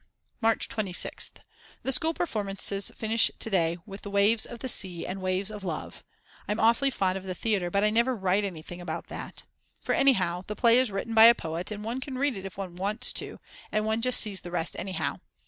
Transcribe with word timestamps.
March 0.41 0.67
26th. 0.67 1.41
The 1.83 1.91
school 1.91 2.15
performances 2.15 2.91
finish 2.95 3.29
today 3.37 3.77
with 3.85 4.03
Waves 4.07 4.47
of 4.47 4.57
the 4.57 4.67
Sea 4.67 5.05
and 5.05 5.21
Waves 5.21 5.51
of 5.51 5.63
Love. 5.63 6.03
I'm 6.47 6.59
awfully 6.59 6.89
fond 6.89 7.19
of 7.19 7.23
the 7.23 7.35
theatre, 7.35 7.69
but 7.69 7.83
I 7.83 7.91
never 7.91 8.15
write 8.15 8.43
anything 8.43 8.81
about 8.81 9.05
that. 9.09 9.43
For 9.79 9.93
anyhow 9.93 10.43
the 10.47 10.55
play 10.55 10.79
is 10.79 10.89
written 10.89 11.13
by 11.13 11.25
a 11.25 11.35
poet 11.35 11.69
and 11.69 11.83
one 11.83 12.01
can 12.01 12.17
read 12.17 12.35
it 12.35 12.47
if 12.47 12.57
one 12.57 12.77
wants 12.77 13.13
to, 13.13 13.39
and 13.71 13.85
one 13.85 14.01
just 14.01 14.19
sees 14.19 14.41
the 14.41 14.49
rest 14.49 14.75
anyhow. 14.79 15.19